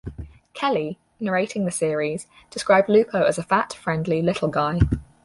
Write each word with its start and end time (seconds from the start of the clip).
Kelly, 0.55 0.97
narrating 1.19 1.65
the 1.65 1.69
series, 1.69 2.25
described 2.49 2.89
Lupo 2.89 3.21
as 3.23 3.37
a 3.37 3.43
fat, 3.43 3.73
friendly 3.75 4.23
little 4.23 4.47
guy. 4.47 4.79